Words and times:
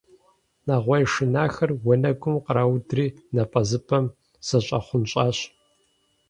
Нэгъуей 0.65 1.03
шынахэр 1.13 1.71
уанэгум 1.85 2.35
къраудри, 2.45 3.07
напӀэзыпӀэм 3.35 4.05
зэщӀахъунщӀащ. 4.47 5.37